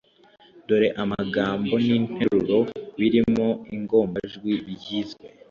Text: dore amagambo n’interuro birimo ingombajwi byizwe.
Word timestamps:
dore 0.67 0.89
amagambo 1.03 1.73
n’interuro 1.85 2.57
birimo 2.99 3.47
ingombajwi 3.75 4.51
byizwe. 4.69 5.25